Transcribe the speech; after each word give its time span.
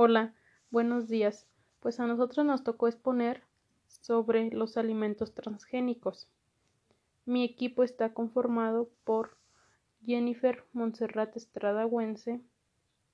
Hola, 0.00 0.32
buenos 0.70 1.08
días. 1.08 1.48
Pues 1.80 1.98
a 1.98 2.06
nosotros 2.06 2.46
nos 2.46 2.62
tocó 2.62 2.86
exponer 2.86 3.42
sobre 3.88 4.48
los 4.52 4.76
alimentos 4.76 5.34
transgénicos. 5.34 6.30
Mi 7.24 7.44
equipo 7.44 7.82
está 7.82 8.14
conformado 8.14 8.90
por 9.02 9.36
Jennifer 10.06 10.64
Montserrat 10.72 11.36
Estrada 11.36 11.84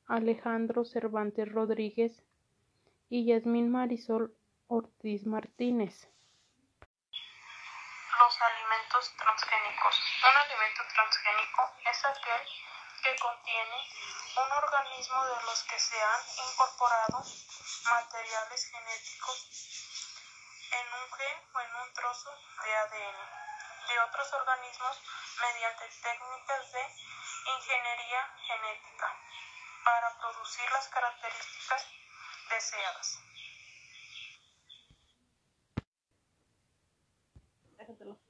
Alejandro 0.06 0.84
Cervantes 0.84 1.50
Rodríguez 1.50 2.22
y 3.08 3.24
Yasmín 3.24 3.70
Marisol 3.70 4.36
Ortiz 4.66 5.24
Martínez. 5.24 6.10
Los 8.20 8.38
alimentos 8.42 9.10
transgénicos. 9.16 10.00
Un 10.20 10.36
alimento 10.36 10.82
transgénico 10.92 11.62
es 11.90 12.04
aquel 12.04 12.73
que 13.04 13.14
contiene 13.16 13.78
un 14.40 14.50
organismo 14.50 15.24
de 15.26 15.42
los 15.44 15.62
que 15.64 15.78
se 15.78 16.00
han 16.00 16.20
incorporado 16.48 17.22
materiales 17.84 18.64
genéticos 18.64 19.36
en 20.72 20.86
un 20.88 21.12
gen 21.12 21.38
o 21.54 21.60
en 21.60 21.74
un 21.84 21.92
trozo 21.92 22.30
de 22.64 22.76
ADN 22.76 23.44
de 23.88 24.00
otros 24.08 24.32
organismos 24.32 24.96
mediante 25.38 25.84
técnicas 26.00 26.72
de 26.72 26.82
ingeniería 27.54 28.22
genética 28.48 29.08
para 29.84 30.18
producir 30.18 30.64
las 30.72 30.88
características 30.88 31.86
deseadas. 32.48 33.18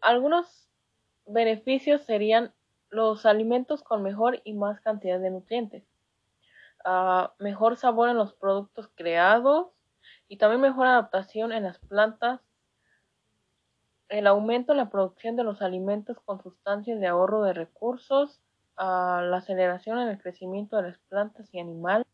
Algunos 0.01 0.69
beneficios 1.27 2.05
serían 2.05 2.53
los 2.95 3.27
alimentos 3.27 3.83
con 3.83 4.03
mejor 4.03 4.41
y 4.45 4.55
más 4.55 4.81
cantidad 4.81 5.19
de 5.19 5.31
nutrientes, 5.31 5.83
ah, 6.85 7.35
mejor 7.39 7.77
sabor 7.77 8.09
en 8.09 8.17
los 8.17 8.35
productos 8.35 8.89
creados 8.95 9.69
y 10.29 10.37
también 10.37 10.61
mejor 10.61 10.87
adaptación 10.87 11.53
en 11.53 11.65
las 11.65 11.79
plantas, 11.79 12.41
el 14.09 14.29
aumento 14.29 14.73
en 14.73 14.79
la 14.79 14.91
producción 14.91 15.35
de 15.35 15.43
los 15.43 15.61
alimentos 15.61 16.19
con 16.25 16.41
sustancias 16.41 17.01
de 17.01 17.09
ahorro 17.09 17.43
de 17.43 17.53
recursos, 17.53 18.41
ah, 18.77 19.23
la 19.25 19.39
aceleración 19.39 19.99
en 19.99 20.09
el 20.09 20.23
crecimiento 20.23 20.77
de 20.77 20.91
las 20.91 20.99
plantas 21.09 21.53
y 21.53 21.59
animales, 21.59 22.07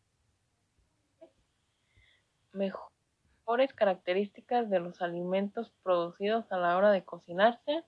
mejores 2.53 3.71
características 3.75 4.67
de 4.69 4.79
los 4.79 4.99
alimentos 5.03 5.71
producidos 5.83 6.51
a 6.51 6.57
la 6.57 6.75
hora 6.75 6.91
de 6.91 7.05
cocinarse, 7.05 7.83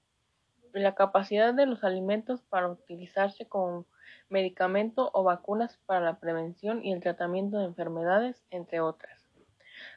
la 0.81 0.95
capacidad 0.95 1.53
de 1.53 1.65
los 1.65 1.83
alimentos 1.83 2.41
para 2.41 2.69
utilizarse 2.69 3.47
como 3.47 3.85
medicamento 4.29 5.11
o 5.13 5.23
vacunas 5.23 5.77
para 5.85 6.01
la 6.01 6.19
prevención 6.19 6.83
y 6.83 6.91
el 6.91 7.01
tratamiento 7.01 7.57
de 7.57 7.65
enfermedades, 7.65 8.43
entre 8.49 8.81
otras. 8.81 9.27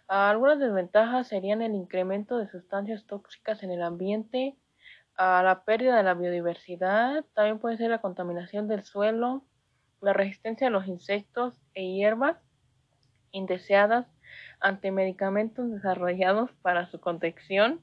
Algunas 0.08 0.58
desventajas 0.58 1.28
serían 1.28 1.62
el 1.62 1.74
incremento 1.74 2.38
de 2.38 2.48
sustancias 2.48 3.06
tóxicas 3.06 3.62
en 3.62 3.70
el 3.70 3.82
ambiente, 3.82 4.56
la 5.18 5.62
pérdida 5.64 5.96
de 5.96 6.02
la 6.02 6.14
biodiversidad, 6.14 7.24
también 7.34 7.58
puede 7.58 7.78
ser 7.78 7.90
la 7.90 8.00
contaminación 8.00 8.68
del 8.68 8.84
suelo, 8.84 9.44
la 10.00 10.12
resistencia 10.12 10.66
a 10.66 10.70
los 10.70 10.86
insectos 10.86 11.58
e 11.74 11.90
hierbas 11.90 12.36
indeseadas 13.32 14.06
ante 14.60 14.90
medicamentos 14.90 15.70
desarrollados 15.70 16.52
para 16.62 16.86
su 16.86 17.00
contención, 17.00 17.82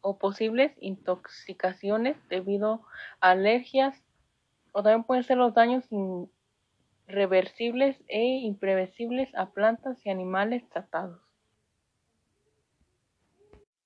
o 0.00 0.18
posibles 0.18 0.72
intoxicaciones 0.80 2.16
debido 2.28 2.82
a 3.20 3.30
alergias 3.30 3.96
o 4.72 4.82
también 4.82 5.04
pueden 5.04 5.24
ser 5.24 5.36
los 5.36 5.54
daños 5.54 5.84
irreversibles 7.08 7.96
e 8.08 8.22
imprevisibles 8.46 9.28
a 9.34 9.50
plantas 9.50 9.98
y 10.04 10.10
animales 10.10 10.62
tratados. 10.70 11.20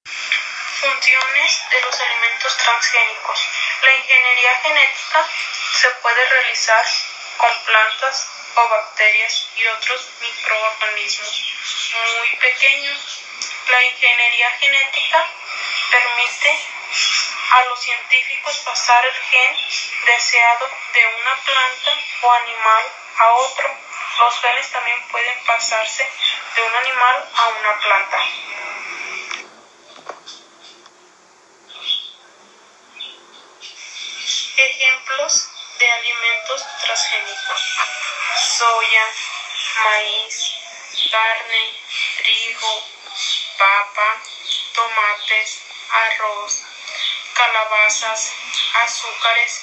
Funciones 0.05 1.63
de 1.71 1.81
los 1.81 2.01
alimentos 2.01 2.57
transgénicos. 2.59 3.49
La 3.83 3.97
ingeniería 3.97 4.55
genética 4.63 5.27
se 5.73 5.89
puede 6.03 6.29
realizar 6.29 6.85
con 7.39 7.51
plantas 7.67 8.29
o 8.57 8.69
bacterias 8.69 9.49
y 9.57 9.67
otros 9.67 10.09
microorganismos 10.21 11.55
muy 12.19 12.37
pequeños. 12.39 13.23
La 13.71 13.83
ingeniería 13.87 14.51
genética 14.51 15.31
a 16.51 17.65
los 17.65 17.81
científicos 17.81 18.59
pasar 18.59 19.05
el 19.07 19.13
gen 19.13 19.57
deseado 20.05 20.69
de 20.93 21.07
una 21.07 21.37
planta 21.43 21.99
o 22.23 22.33
animal 22.33 22.85
a 23.19 23.33
otro. 23.33 23.75
Los 24.19 24.41
genes 24.41 24.71
también 24.71 25.09
pueden 25.09 25.45
pasarse 25.45 26.07
de 26.55 26.63
un 26.63 26.75
animal 26.75 27.31
a 27.35 27.49
una 27.49 27.79
planta. 27.81 28.19
Ejemplos 34.57 35.49
de 35.79 35.91
alimentos 35.91 36.65
transgénicos. 36.83 37.79
Soya, 38.37 39.07
maíz, 39.83 40.55
carne, 41.11 41.75
trigo, 42.19 42.85
papa, 43.59 44.23
tomates, 44.75 45.74
arroz, 45.95 46.61
calabazas, 47.35 48.33
azúcares, 48.83 49.61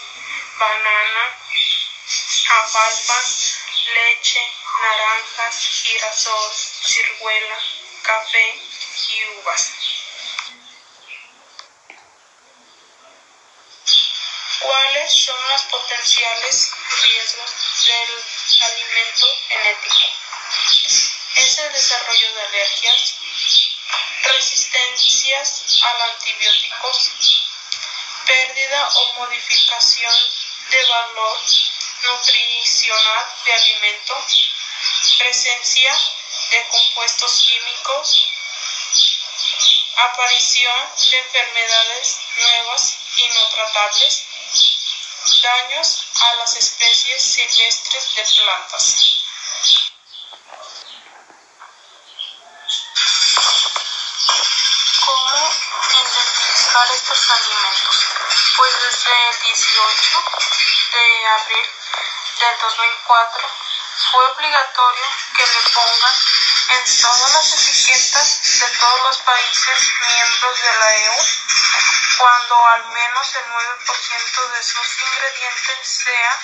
banana, 0.58 1.38
alfalfa, 2.50 3.19
leche, 3.94 4.52
naranjas, 4.81 5.56
girasol, 5.84 6.52
ciruela, 6.53 7.58
café 8.02 8.59
y 9.09 9.25
uvas. 9.40 9.72
¿Cuáles 14.59 15.12
son 15.12 15.50
los 15.50 15.62
potenciales 15.63 16.72
riesgos 17.03 17.52
del 17.86 18.09
alimento 18.62 19.28
genético? 19.50 20.08
Es 21.36 21.58
el 21.58 21.74
desarrollo 21.74 22.34
de 22.34 22.42
alergias, 22.42 23.16
resistencias 24.24 25.84
a 25.84 26.03
antibióticos, 26.06 27.12
pérdida 28.25 28.90
o 28.96 29.13
modificación 29.13 30.16
de 30.69 30.84
valor 30.84 31.40
nutricional 32.03 33.25
de 33.46 33.53
alimento, 33.53 34.25
presencia 35.18 35.94
de 36.51 36.68
compuestos 36.68 37.44
químicos, 37.47 38.28
aparición 39.97 40.90
de 41.12 41.18
enfermedades 41.18 42.19
nuevas 42.38 42.97
y 43.18 43.28
no 43.28 43.47
tratables, 43.50 44.24
daños 45.41 46.03
a 46.22 46.35
las 46.35 46.56
especies 46.56 47.22
silvestres 47.24 48.16
de 48.16 48.24
plantas. 48.24 49.22
Estos 56.79 57.31
alimentos? 57.31 58.05
Pues 58.55 58.81
desde 58.81 59.29
el 59.29 59.39
18 59.41 60.23
de 60.93 61.27
abril 61.27 61.69
del 62.39 62.57
2004 62.59 63.49
fue 64.11 64.25
obligatorio 64.31 65.05
que 65.35 65.47
le 65.47 65.59
pongan 65.73 66.15
en 66.69 67.01
todas 67.01 67.31
las 67.33 67.51
etiquetas 67.51 68.59
de 68.59 68.67
todos 68.77 69.01
los 69.01 69.17
países 69.17 69.91
miembros 70.07 70.61
de 70.61 70.75
la 70.79 70.95
EU 70.95 71.25
cuando 72.17 72.65
al 72.67 72.85
menos 72.88 73.35
el 73.35 73.45
9% 73.45 74.51
de 74.51 74.63
sus 74.63 74.99
ingredientes 75.01 75.88
sea 75.88 76.39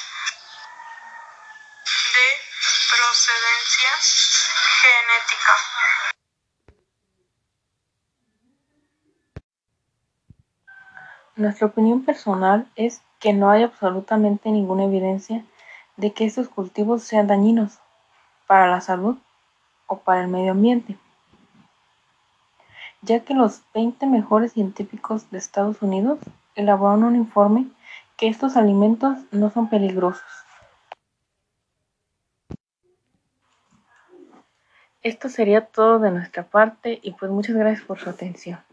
de 2.13 2.49
procedencia 2.89 3.99
genética. 4.81 6.06
Nuestra 11.37 11.67
opinión 11.67 12.03
personal 12.03 12.67
es 12.75 13.03
que 13.19 13.31
no 13.31 13.51
hay 13.51 13.61
absolutamente 13.61 14.49
ninguna 14.49 14.85
evidencia 14.85 15.45
de 15.95 16.11
que 16.11 16.25
estos 16.25 16.49
cultivos 16.49 17.03
sean 17.03 17.27
dañinos 17.27 17.77
para 18.47 18.67
la 18.67 18.81
salud 18.81 19.17
o 19.85 19.99
para 19.99 20.21
el 20.21 20.29
medio 20.29 20.53
ambiente, 20.53 20.97
ya 23.03 23.19
que 23.19 23.35
los 23.35 23.61
20 23.75 24.07
mejores 24.07 24.53
científicos 24.53 25.29
de 25.29 25.37
Estados 25.37 25.79
Unidos 25.83 26.17
elaboraron 26.55 27.03
un 27.03 27.15
informe 27.15 27.67
que 28.17 28.29
estos 28.29 28.57
alimentos 28.57 29.19
no 29.29 29.51
son 29.51 29.69
peligrosos. 29.69 30.25
Esto 35.03 35.29
sería 35.29 35.67
todo 35.67 35.99
de 35.99 36.09
nuestra 36.09 36.41
parte 36.41 36.99
y 37.03 37.11
pues 37.11 37.29
muchas 37.29 37.55
gracias 37.55 37.85
por 37.85 37.99
su 37.99 38.09
atención. 38.09 38.66